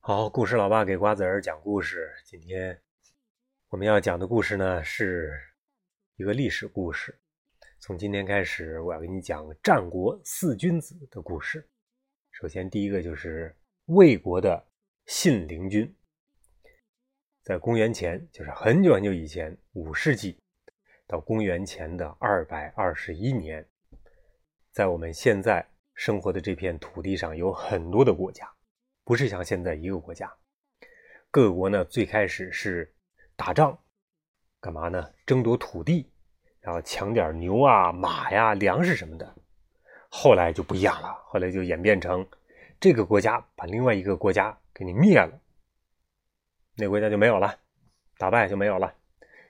[0.00, 2.10] 好，故事老爸给瓜子儿讲故事。
[2.24, 2.80] 今天
[3.68, 5.38] 我们要讲的故事呢，是
[6.16, 7.18] 一个历史故事。
[7.78, 11.68] 从今天开始，我要给你讲战国四君子的故事。
[12.30, 13.54] 首先，第一个就是
[13.86, 14.66] 魏国的
[15.04, 15.94] 信陵君。
[17.42, 20.40] 在公元前，就是很久很久以前，五世纪
[21.06, 23.66] 到公元前的二百二十一年，
[24.70, 28.50] 在我们现在生活的这片土地上，有很多的国家。
[29.08, 30.30] 不是像现在一个国家，
[31.30, 32.94] 各个国呢最开始是
[33.36, 33.78] 打仗，
[34.60, 35.10] 干嘛呢？
[35.24, 36.10] 争夺土地，
[36.60, 39.34] 然后抢点牛啊、马呀、粮食什么的。
[40.10, 42.28] 后来就不一样了，后来就演变成
[42.78, 45.40] 这个国家把另外一个国家给你灭了，
[46.76, 47.58] 那国家就没有了，
[48.18, 48.94] 打败就没有了。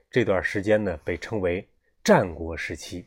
[0.08, 1.68] 这段时间呢被称为
[2.04, 3.04] 战国时期。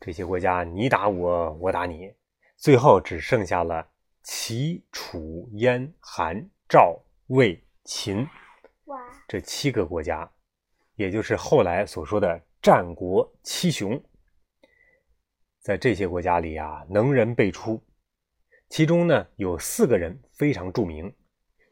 [0.00, 2.14] 这些国家你打我，我打你，
[2.56, 3.86] 最后只剩下了。
[4.28, 8.26] 齐、楚、燕、韩、赵、魏、秦，
[9.28, 10.28] 这七个国家，
[10.96, 14.02] 也就是后来所说的战国七雄。
[15.60, 17.80] 在这些国家里啊，能人辈出，
[18.68, 21.14] 其中呢有四个人非常著名，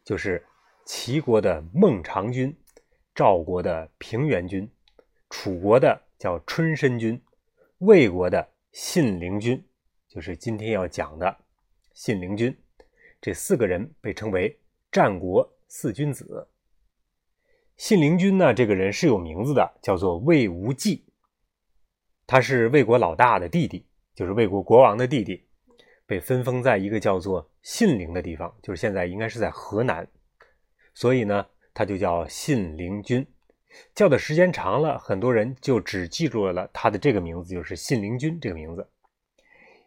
[0.04, 0.46] 就是
[0.86, 2.56] 齐国的孟尝君、
[3.16, 4.72] 赵国的平原君、
[5.28, 7.20] 楚国的叫春申君、
[7.78, 9.68] 魏国的信陵君，
[10.06, 11.43] 就是今天要讲的。
[11.94, 12.54] 信陵君，
[13.20, 14.58] 这四个人被称为
[14.90, 16.48] 战国四君子。
[17.76, 21.04] 信陵君呢，这个人是有名字的，叫做魏无忌。
[22.26, 25.46] 他是魏国老大的弟弟，就是魏国国王的弟弟，
[26.04, 30.06] 被分封在一个叫做信陵的地方，就是现在应该是在河南。
[30.94, 33.24] 所以呢，他就叫信陵君。
[33.94, 38.88] 叫的时间长了，很多人就只记住了他的这个名字，就是信陵君这个名字。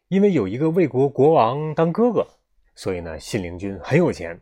[0.09, 2.25] 因为有一个魏国国王当哥哥，
[2.75, 4.39] 所以呢，信陵君很有钱。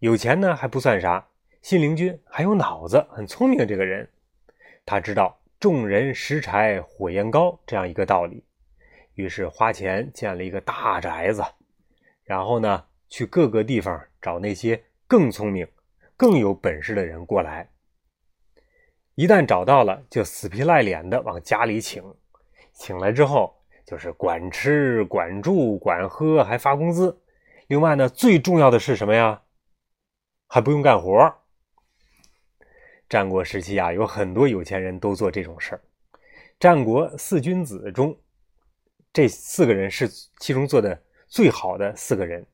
[0.00, 1.28] 有钱呢还不算啥，
[1.62, 3.64] 信陵君还有脑子，很聪明。
[3.64, 4.08] 这个人，
[4.84, 8.42] 他知道“众人拾柴火焰高”这样一个道理，
[9.14, 11.44] 于是花钱建了一个大宅子，
[12.24, 15.64] 然后呢，去各个地方找那些更聪明、
[16.16, 17.68] 更有本事的人过来。
[19.14, 22.02] 一旦找到了，就死皮赖脸的往家里请。
[22.72, 23.61] 请来之后，
[23.92, 27.20] 就是管吃、管住、管喝，还发工资。
[27.66, 29.42] 另外呢，最重要的是什么呀？
[30.46, 31.30] 还不用干活。
[33.06, 35.82] 战国时期啊，有很多有钱人都做这种事儿。
[36.58, 38.18] 战国四君子中，
[39.12, 42.46] 这四个人是其中做的最好的四个人。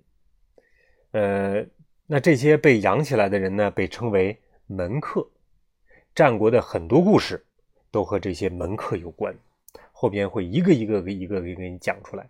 [1.13, 1.65] 呃，
[2.05, 5.25] 那这些被养起来的人呢，被称为门客。
[6.17, 7.47] 战国的很多故事
[7.93, 9.33] 都和这些门客有关。
[10.01, 12.25] 后边会一个一个一个给给你讲出来。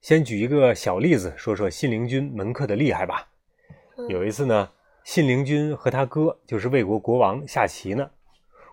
[0.00, 3.28] 先举一个小例子，说说信陵君门客的厉害吧。
[4.08, 4.68] 有一次呢，
[5.04, 8.10] 信陵君和他哥就是魏国国王下棋呢，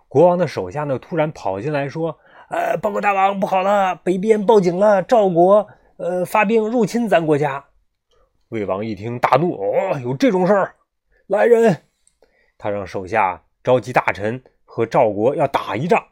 [0.08, 2.18] 国王的手下呢突然跑进来说
[2.50, 5.68] ：“呃，报告大王，不好了，北边报警了，赵国
[5.98, 7.64] 呃发兵入侵咱国家。”
[8.50, 10.74] 魏王一听大怒：“哦，有这种事儿，
[11.28, 11.84] 来人！”
[12.58, 16.08] 他让手下召集大臣和赵国要打一仗。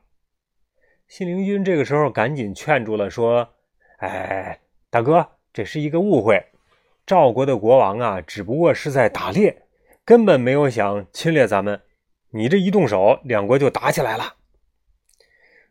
[1.10, 3.56] 信陵君这个时候赶紧劝住了，说
[3.98, 4.60] ：“哎，
[4.92, 6.46] 大哥，这是一个误会。
[7.04, 9.64] 赵国的国王啊，只不过是在打猎，
[10.06, 11.82] 根本没有想侵略咱们。
[12.30, 14.36] 你这一动手，两国就打起来了。”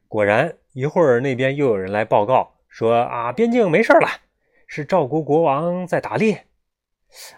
[0.09, 4.09] 果然，一会儿那边又有人来报告说：“啊，边境没事了，
[4.66, 6.47] 是赵国国王在打猎。”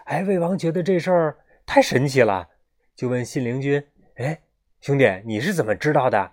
[0.05, 2.49] 哎，魏王觉得这事儿太神奇了，
[2.95, 3.85] 就问信陵君
[4.17, 4.41] ：“哎，
[4.81, 6.31] 兄弟，你是怎么知道的？”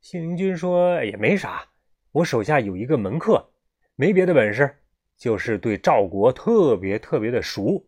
[0.00, 1.68] 信陵君说：“也没啥，
[2.12, 3.50] 我手下有一个门客，
[3.96, 4.78] 没别的本事，
[5.18, 7.86] 就是对赵国特别特别的熟。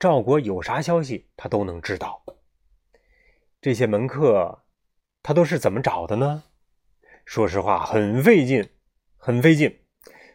[0.00, 2.24] 赵国有啥消息，他都能知道。
[3.60, 4.62] 这些门客，
[5.22, 6.44] 他都是怎么找的呢？
[7.26, 8.70] 说实话，很费劲，
[9.18, 9.80] 很费劲，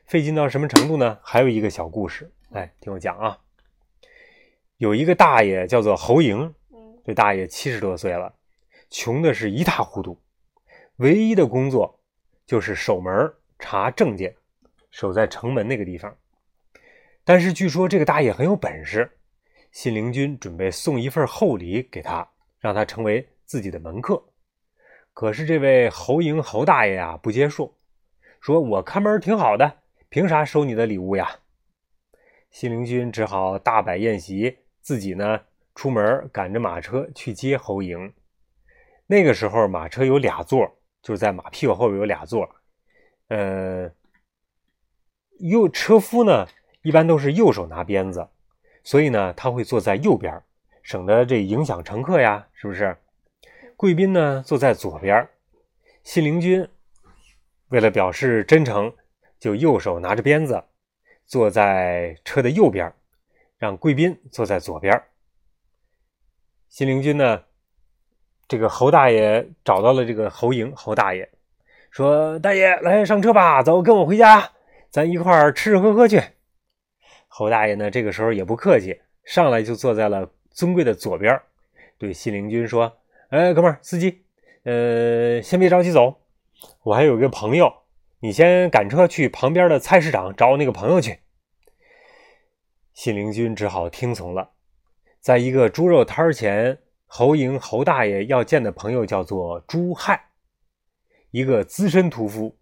[0.06, 1.18] 费劲到什么程度呢？
[1.24, 3.40] 还有一个小故事，来听我讲啊。
[4.78, 6.53] 有一个大爷叫做侯嬴，
[7.03, 8.35] 这大爷七十多岁了，
[8.91, 10.22] 穷的是一塌糊涂。”
[10.99, 11.97] 唯一的工作
[12.46, 14.35] 就是守门查证件，
[14.91, 16.13] 守在城门那个地方。
[17.23, 19.09] 但是据说这个大爷很有本事，
[19.72, 22.29] 信陵君准备送一份厚礼给他，
[22.59, 24.22] 让他成为自己的门客。
[25.13, 27.73] 可是这位侯嬴侯大爷啊不接受，
[28.41, 29.78] 说我看门挺好的，
[30.09, 31.40] 凭啥收你的礼物呀？
[32.51, 35.40] 信陵君只好大摆宴席，自己呢
[35.75, 38.11] 出门赶着马车去接侯嬴。
[39.07, 40.75] 那个时候马车有俩座。
[41.01, 42.49] 就是在马屁股后边有俩座，
[43.29, 43.90] 呃，
[45.40, 46.47] 右车夫呢
[46.81, 48.28] 一般都是右手拿鞭子，
[48.84, 50.41] 所以呢，他会坐在右边，
[50.81, 52.97] 省得这影响乘客呀，是不是？
[53.75, 55.29] 贵宾呢坐在左边，
[56.03, 56.67] 信陵君
[57.69, 58.93] 为了表示真诚，
[59.40, 60.63] 就右手拿着鞭子，
[61.25, 62.93] 坐在车的右边，
[63.57, 65.01] 让贵宾坐在左边。
[66.67, 67.43] 信陵君呢，
[68.49, 71.29] 这个侯大爷找到了这个侯莹，侯大爷
[71.91, 74.49] 说：“大爷，来上车吧，走，跟我回家，
[74.90, 76.19] 咱一块儿吃吃喝喝去。”
[77.29, 81.40] 侯大爷呢，这个时候也不客气，上来就坐在了尊贵的左边，
[81.99, 82.91] 对信陵君说。
[83.29, 84.23] 哎，哥们儿，司机，
[84.63, 86.19] 呃，先别着急走，
[86.81, 87.72] 我还有个朋友，
[88.22, 91.19] 你先赶车去旁边的菜市场找我那个朋友去。
[92.96, 94.49] 信陵君只好听从了。
[95.19, 96.79] 在一个猪肉摊前，
[97.11, 100.29] 侯莹侯大爷要见的朋友叫做朱亥，
[101.32, 102.56] 一个资深屠夫。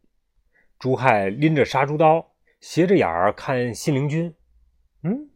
[0.79, 4.33] 朱亥拎着杀猪刀，斜着眼儿看信陵君，
[5.03, 5.29] 嗯，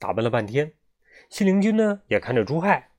[0.00, 0.72] 打扮了半天。
[1.30, 2.90] 信陵君呢，也看着朱亥，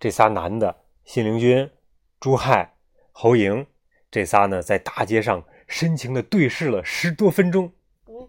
[0.00, 0.74] 这仨男的。
[1.04, 1.70] 信陵君、
[2.18, 2.74] 朱亥、
[3.12, 3.66] 侯莹
[4.10, 7.70] 这仨呢，在大街上深情的对视了十多分钟。
[8.06, 8.28] 嗯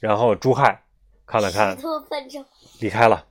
[0.00, 0.82] 然后朱亥
[1.26, 2.42] 看了看，十多分钟
[2.80, 3.26] 离开了。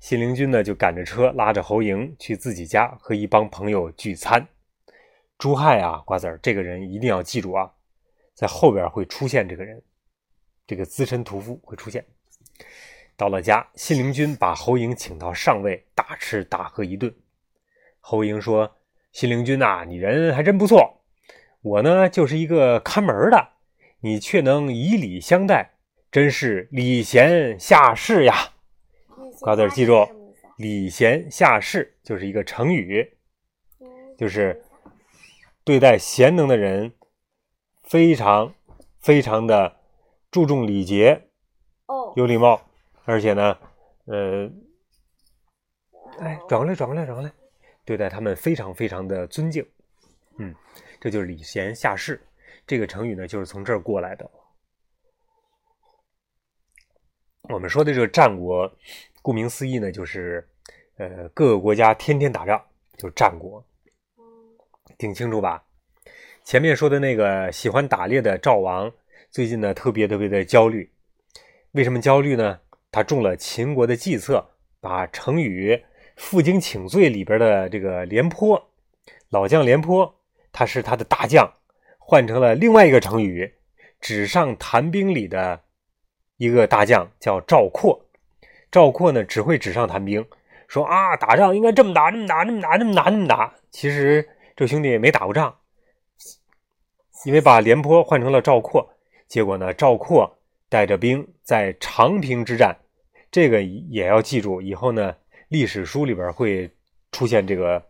[0.00, 4.48] 信陵君呢，就赶着车拉着侯莹去自己家和一帮朋友聚餐。
[5.36, 7.70] 朱亥啊，瓜子儿，这个人一定要记住啊，
[8.34, 9.82] 在后边会出现这个人，
[10.66, 12.02] 这个资深屠夫会出现。
[13.14, 17.14] 到了家，信陵君把侯莹请到上位，大吃大喝一顿。
[18.00, 18.78] 侯莹说
[19.12, 21.02] ：“信陵君呐，你人还真不错。
[21.60, 23.50] 我呢，就是一个看门的，
[24.00, 25.72] 你却能以礼相待，
[26.10, 28.54] 真是礼贤下士呀！”
[29.40, 30.06] 瓜子记住
[30.58, 33.16] ，“礼贤下士”就是一个成语，
[34.18, 34.62] 就是
[35.64, 36.92] 对待贤能的人，
[37.82, 38.54] 非常
[38.98, 39.80] 非常的
[40.30, 41.28] 注重礼节，
[41.86, 42.60] 哦，有礼貌，
[43.06, 43.56] 而且呢，
[44.04, 44.50] 呃，
[46.18, 47.32] 哎，转过来，转过来，转过来。
[47.86, 49.66] 对待他们非常非常的尊敬，
[50.36, 50.54] 嗯，
[51.00, 52.20] 这就是礼贤下士
[52.66, 54.30] 这个成语呢，就是从这儿过来的。
[57.52, 58.70] 我们说的这个战国，
[59.22, 60.46] 顾名思义呢，就是
[60.96, 62.62] 呃各个国家天天打仗，
[62.96, 63.64] 就是战国，
[64.96, 65.62] 听清楚吧？
[66.44, 68.90] 前面说的那个喜欢打猎的赵王，
[69.30, 70.90] 最近呢特别特别的焦虑，
[71.72, 72.60] 为什么焦虑呢？
[72.92, 74.50] 他中了秦国的计策，
[74.80, 75.74] 把成语。
[76.22, 78.68] 《负荆请罪》里边的这个廉颇，
[79.30, 80.20] 老将廉颇，
[80.52, 81.50] 他是他的大将，
[81.98, 83.54] 换成了另外一个成语
[84.02, 85.62] “纸上谈兵”里的
[86.40, 88.00] 一个大将，叫赵括。
[88.70, 90.24] 赵括呢，只会纸上谈兵，
[90.68, 93.54] 说啊，打仗应该这么打，这么打，这么打，这么打，这么打。
[93.70, 94.26] 其实
[94.56, 95.54] 这兄弟也没打过仗，
[97.26, 98.88] 因为把廉颇换成了赵括，
[99.28, 100.38] 结果呢，赵括
[100.70, 102.74] 带着兵在长平之战，
[103.30, 105.14] 这个也要记住，以后呢。
[105.48, 106.70] 历史书里边会
[107.10, 107.84] 出现这个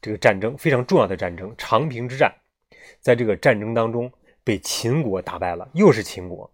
[0.00, 2.34] 这个战争非常重要的战争——长平之战。
[3.02, 4.10] 在这个战争当中，
[4.42, 6.50] 被秦国打败了，又是秦国。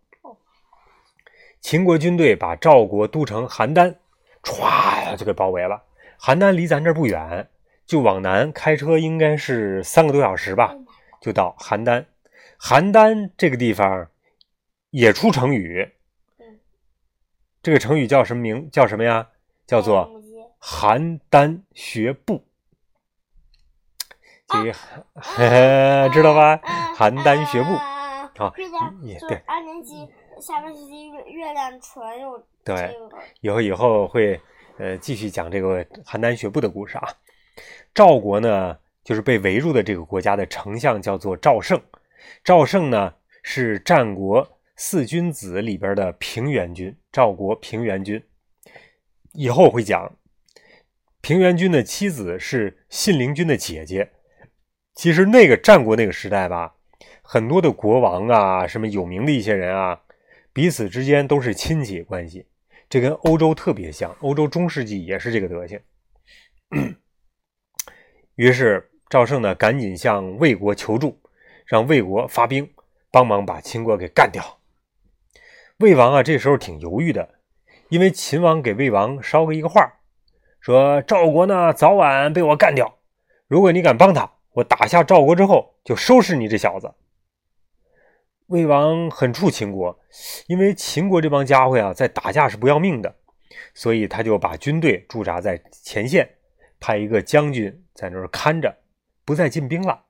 [1.63, 3.95] 秦国军队把赵国都城邯郸
[4.43, 5.85] 歘呀就给包围了。
[6.21, 7.49] 邯郸离咱这儿不远，
[7.87, 10.77] 就往南开车应该是三个多小时吧，
[11.21, 12.05] 就到邯郸。
[12.61, 14.09] 邯郸这个地方
[14.91, 15.93] 也出成语，
[17.63, 18.69] 这个成语叫什么名？
[18.71, 19.29] 叫什么呀？
[19.67, 20.21] 叫做。
[20.61, 22.45] 邯郸学步，
[24.47, 24.73] 这个
[26.15, 26.57] 知道吧？
[26.97, 27.75] 邯郸学步，
[28.45, 28.53] 啊，
[29.03, 29.43] 也对。
[29.45, 30.09] 二年级
[30.43, 32.93] 下半学期月月亮船有对，
[33.43, 34.41] 以后以后会
[34.77, 37.09] 呃继续讲这个邯郸学步的故事啊。
[37.95, 41.81] 赵国呢，就是被围住的这个国家的丞相叫做赵胜。
[42.43, 48.21] 赵胜呢是战国四君子里边的平原君，赵国平原君。
[49.35, 50.13] 以后会讲。
[51.21, 54.11] 平原君的妻子是信陵君的姐姐。
[54.93, 56.75] 其实那个战国那个时代吧，
[57.23, 60.01] 很多的国王啊，什么有名的一些人啊，
[60.53, 62.47] 彼此之间都是亲戚关系。
[62.89, 65.81] 这跟欧洲特别像，欧洲中世纪也是这个德行。
[68.35, 71.19] 于是赵胜呢，赶紧向魏国求助，
[71.67, 72.71] 让魏国发兵
[73.11, 74.59] 帮忙把秦国给干掉。
[75.79, 77.37] 魏王啊，这时候挺犹豫的，
[77.89, 80.01] 因为秦王给魏王捎过一个话。
[80.61, 82.99] 说赵国呢，早晚被我干掉。
[83.49, 86.93] 如果你敢帮他，我打下赵国之后，就收拾你这小子。
[88.53, 89.99] 魏王很怵秦国，
[90.47, 93.17] 因为秦国这帮家伙呀，在打架是不要命的，
[93.73, 96.29] 所以他就把军队驻扎在前线，
[96.79, 98.77] 派一个将军在那儿看着，
[99.25, 100.05] 不再进兵了。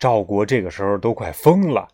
[0.00, 1.86] 赵国这个时候都快疯了，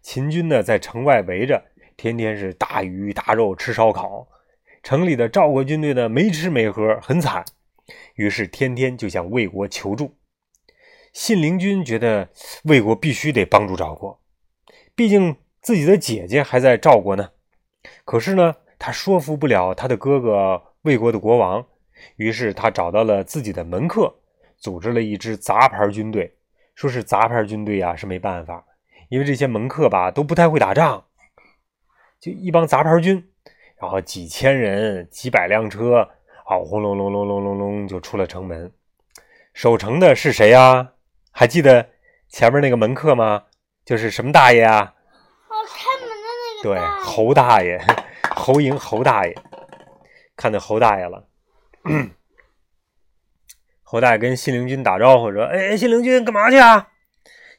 [0.00, 1.62] 秦军呢在城外围着，
[1.98, 4.26] 天天是大鱼大肉吃烧烤。
[4.82, 7.44] 城里的赵国军队呢没吃没喝，很惨，
[8.14, 10.16] 于是天天就向魏国求助。
[11.12, 12.30] 信陵君觉得
[12.64, 14.21] 魏国必须得帮助赵国，
[14.94, 17.30] 毕竟自己的姐姐还在赵国呢。
[18.04, 21.66] 可是呢，他说服不了他的哥哥魏国的国王，
[22.16, 24.14] 于是他找到了自己的门客，
[24.58, 26.36] 组织了一支杂牌军队。
[26.74, 28.64] 说是杂牌军队啊，是没办法，
[29.10, 31.04] 因为这些门客吧都不太会打仗，
[32.18, 33.28] 就一帮杂牌军，
[33.78, 36.08] 然后几千人、几百辆车，
[36.46, 38.72] 啊，轰隆隆隆隆隆隆就出了城门。
[39.52, 40.92] 守城的是谁呀？
[41.30, 41.90] 还记得
[42.30, 43.44] 前面那个门客吗？
[43.84, 44.94] 就是什么大爷啊？
[45.48, 47.80] 哦，开门的那对，个对侯大爷，
[48.34, 49.36] 侯赢侯大爷，
[50.36, 51.26] 看到侯大爷了。
[53.82, 56.88] 侯大爷跟信陵君打招呼说：“哎，信陵君干嘛去啊？”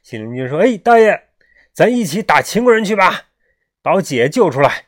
[0.02, 1.28] 信陵君说：“哎，大爷，
[1.74, 3.26] 咱一起打秦国人去吧，
[3.84, 4.86] 把我姐救出来。”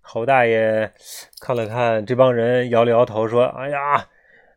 [0.00, 0.92] 侯大爷
[1.40, 4.08] 看了看这帮人，摇了摇头说：“哎呀，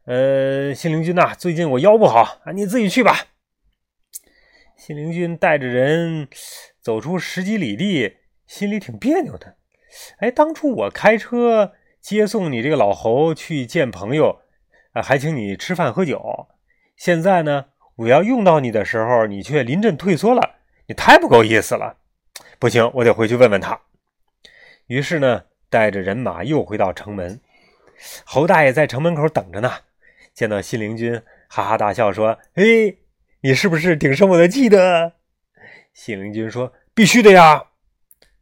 [0.06, 3.28] 呃，信陵君呐、最近我腰不好啊，你自己去吧。”
[4.78, 6.28] 信陵君带着人
[6.82, 9.56] 走出十几里地， 心里挺别扭的。
[10.18, 14.42] 哎，当初我开车接送你这个老侯去见朋友，
[14.92, 16.48] 啊，还请你吃饭喝酒。
[16.98, 21.98] 现在呢，我要用到你的时候，你却临阵退缩了，你太不够意思了。
[22.60, 23.80] 不行，我得回去问问他。
[24.88, 27.40] 于是呢，带着人马又回到城门。
[28.26, 29.72] 侯大爷在城门口等着呢，
[30.34, 33.00] 见到信陵君，哈哈大笑说：“嘿，
[33.46, 35.14] 你是不是挺生我的气的？”
[35.94, 37.68] 信陵君说：“必须的呀。”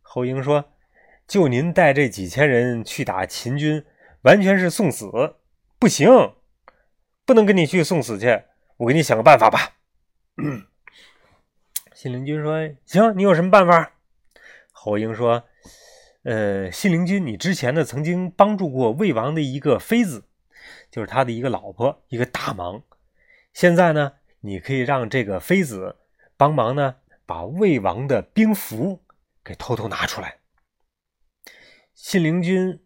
[0.02, 0.72] 侯婴说
[1.28, 3.84] ：“就您带这几千人去打秦军，
[4.22, 5.12] 完全是送死，
[5.78, 6.08] 不行，
[7.26, 8.44] 不能跟你去送死去。
[8.78, 9.74] 我给你想个办法吧。
[11.94, 13.92] ”信陵君说：“行，你有什么办法？”
[14.72, 15.44] 侯婴说
[16.24, 20.24] ：“呃，信陵君，你之前呢曾经帮助过魏王的一个妃子，
[20.90, 22.84] 就是他的一个老婆，一个大忙。
[23.52, 24.14] 现在呢，
[24.46, 25.96] 你可以让这个妃子
[26.36, 26.96] 帮忙呢，
[27.26, 29.02] 把魏王的兵符
[29.42, 30.40] 给偷偷拿出来。
[31.94, 32.84] 信陵君，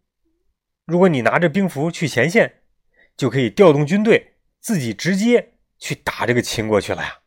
[0.86, 2.62] 如果你拿着兵符去前线，
[3.16, 7.22] 就可以调动军队，自己直接去打这个秦国去了呀。”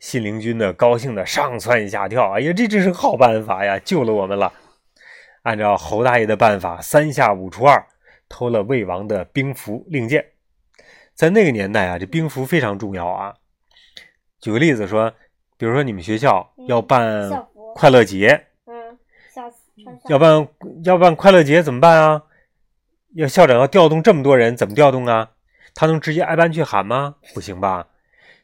[0.00, 4.52] 信陵君呢，高兴的上蹿下跳，哎呀，这真是好办法呀，救了我们了。
[5.42, 7.86] 按照侯大爷的办法，三下五除二
[8.28, 10.33] 偷了魏王的兵符令箭。
[11.14, 13.34] 在那个年代啊，这兵符非常重要啊。
[14.40, 15.12] 举个例子说，
[15.56, 17.30] 比如说你们学校要办，
[17.74, 18.98] 快乐节，嗯，
[20.08, 20.48] 要办
[20.84, 22.22] 要办快乐节怎么办啊？
[23.14, 25.30] 要校长要调动这么多人，怎么调动啊？
[25.74, 27.16] 他能直接挨班去喊吗？
[27.32, 27.86] 不行吧？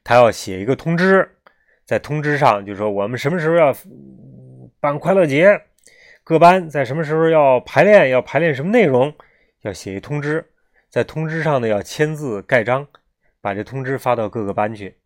[0.03, 1.37] 他要写一个通知，
[1.85, 5.61] 在通知上就说我们什么时候要嗯办快乐节，
[6.25, 9.13] 各班在什么时候要排练，要排练什么内容，
[9.63, 10.45] 要写一通知，
[10.91, 12.87] 在通知上呢要签字盖章，
[13.41, 14.99] 把这通知发到各个班去。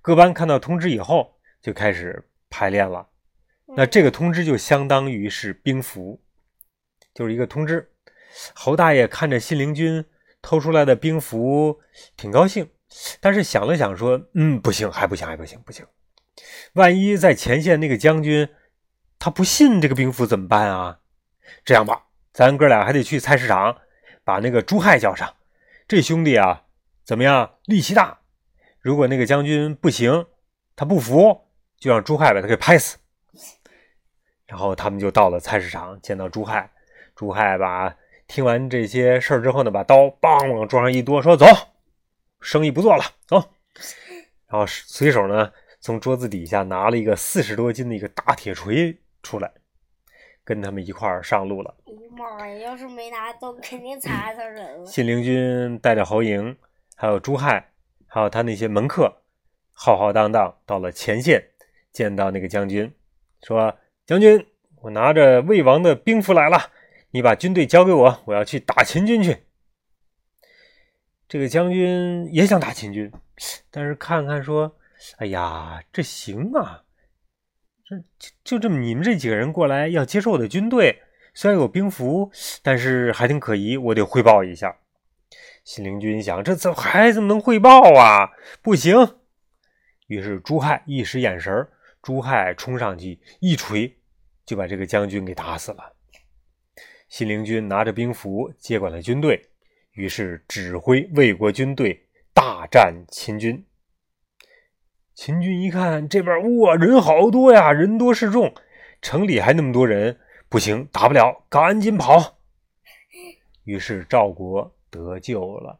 [0.00, 3.06] 各班看到通知以后，就开始排练了。
[3.76, 6.20] 那这个通知就相当于是兵符，
[7.12, 7.92] 就是一个通知。
[8.54, 10.04] 侯大爷看着信陵君
[10.40, 11.78] 偷出来的兵符，
[12.16, 12.70] 挺高兴，
[13.20, 15.86] 但是想了想说：“嗯，不行，还不行，还不行，不行。
[16.72, 18.48] 万一在前线那个将军
[19.18, 21.00] 他不信这个兵符怎么办啊？
[21.64, 23.76] 这样吧，咱哥俩还得去菜市场
[24.30, 25.34] 把那个朱亥叫上。
[25.88, 26.62] 这兄弟啊，
[27.02, 27.56] 怎么样？
[27.64, 28.20] 力气大。
[28.78, 30.24] 如果那个将军不行，
[30.76, 32.96] 他不服，就让朱亥把他给拍死。”
[34.46, 36.70] 然后他们就到了菜市场，见到朱亥。
[37.16, 37.92] 朱亥把
[38.28, 41.44] 听完这些事儿之后呢，把刀梆往桌上一剁，说：“走，
[42.40, 43.36] 生意不做了，走。”
[44.46, 49.50] 然后随手呢，从桌子底下拿了一个四十多斤的一个大铁锤出来，
[50.44, 51.74] 跟他们一块儿上路了。
[51.86, 52.54] 哎呀妈呀！
[52.56, 54.86] 要是没拿刀，肯定踩死人了。
[54.86, 56.56] 信陵君带着侯嬴，
[56.96, 57.72] 还有朱亥，
[58.06, 59.22] 还有他那些门客，
[59.72, 61.50] 浩浩荡荡到了前线，
[61.92, 62.92] 见到那个将军，
[63.42, 64.46] 说：“将军，
[64.82, 66.70] 我拿着魏王的兵符来了，
[67.10, 69.44] 你把军队交给我，我要去打秦军去。”
[71.28, 73.12] 这个将军也想打秦军，
[73.70, 74.76] 但是看看说
[75.18, 76.89] ：“哎呀，这行啊，这
[78.18, 82.30] 就就这么你们这几个人过来要接受我的军队。”虽然有兵符，
[82.60, 84.76] 但是还挺可疑，我得汇报一下。
[85.64, 88.30] 信陵君想，这怎么还怎么能汇报啊？
[88.60, 88.96] 不行。
[90.08, 91.68] 于是朱亥一使眼神
[92.02, 93.96] 朱亥冲上去一锤，
[94.44, 95.92] 就把这个将军给打死了。
[97.08, 99.40] 信陵君拿着兵符接管了军队，
[99.92, 103.64] 于是指挥魏国军队大战秦军。
[105.20, 108.54] 秦军一看这边，哇，人好多呀，人多势众，
[109.02, 110.18] 城里还那么多人。
[110.48, 112.38] 不行，打不了，赶紧跑！
[113.64, 115.78] 于是赵国得救了。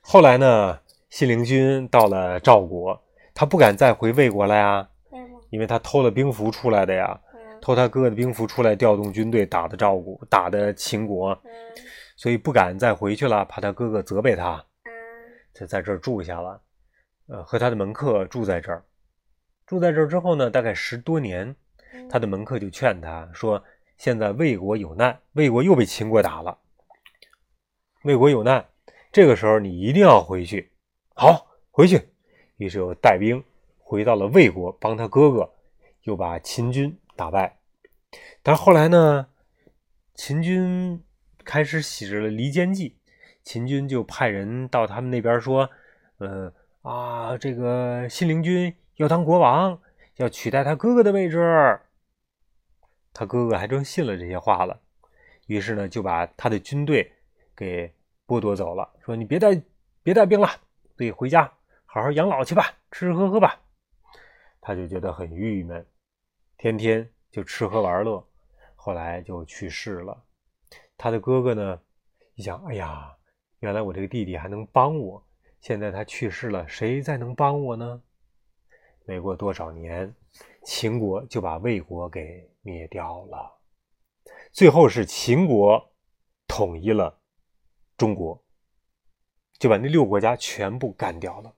[0.00, 0.80] 后来呢，
[1.10, 3.00] 信陵君到了赵国，
[3.32, 4.88] 他不敢再回魏国了呀？
[5.50, 11.50] 因为他偷了兵符出来的呀，嗯偷他哥哥的兵符出来，调动军队打的赵国，打的秦国，嗯
[12.16, 14.56] 所以不敢再回去了，怕他哥哥责备他，
[14.86, 14.90] 嗯
[15.54, 16.60] 就在这儿住下了。
[17.26, 18.84] 呃，和他的门客住在这儿。
[19.66, 21.56] 住在这儿之后呢，大概十多年，
[21.92, 23.64] 嗯他的门客就劝他说
[23.96, 26.58] ：“现在魏国有难，魏国又被秦国打了，
[28.02, 28.68] 魏国有难，
[29.10, 30.70] 这个时候你一定要回去。”
[31.16, 32.08] 好，回去。
[32.56, 33.42] 于是又带兵
[33.78, 35.54] 回到了魏国，帮他哥哥，
[36.02, 37.58] 又把秦军打败。
[38.42, 39.26] 但是后来呢，
[40.14, 41.02] 秦军
[41.44, 42.96] 开始使了离间计，
[43.42, 45.70] 秦军就派人到他们那边说
[46.18, 46.52] ：“呃
[46.84, 49.80] 啊，这个信陵君要当国王，
[50.16, 51.80] 要取代他哥哥的位置。”
[53.14, 54.78] 他哥哥还真信了这些话了，
[55.46, 57.10] 于是呢，就把他的军队
[57.56, 57.90] 给
[58.26, 59.58] 剥夺走了，说：“你别带
[60.02, 60.46] 别带兵了，
[60.94, 61.50] 得回家
[61.86, 63.58] 好好养老去吧，吃吃喝喝吧。”
[64.60, 65.86] 他就觉得很郁闷，
[66.58, 68.22] 天天就吃喝玩乐，
[68.76, 70.22] 后来就去世了。
[70.98, 71.80] 他的哥哥呢，
[72.34, 73.16] 一想，哎呀，
[73.60, 75.26] 原来我这个弟弟还能帮我，
[75.64, 78.02] 现在他去世了，谁再能帮我呢？
[79.06, 80.14] 没过多少年，
[80.62, 83.50] 秦国就把魏国给灭掉了。
[84.52, 85.90] 最后是秦国
[86.46, 87.18] 统一了
[87.96, 88.44] 中国，
[89.58, 91.54] 就把那六国家全部干掉了。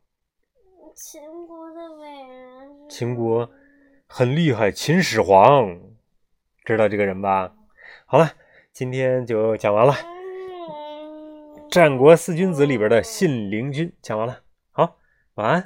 [0.94, 3.50] 秦国的伟人秦国
[4.06, 5.80] 很厉害，秦始皇，
[6.64, 7.52] 知道这个人吧？
[8.06, 8.30] 好了，
[8.72, 10.15] 今天就讲完了。
[11.70, 14.96] 战国四君子里边的信陵君讲完了，好，
[15.34, 15.54] 晚安。